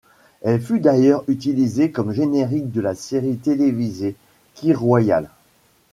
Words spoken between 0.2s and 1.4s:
Elle fut d'ailleurs